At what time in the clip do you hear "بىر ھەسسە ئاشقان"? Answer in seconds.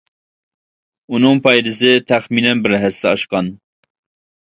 2.67-3.57